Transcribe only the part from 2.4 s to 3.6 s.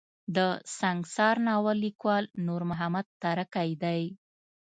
نور محمد تره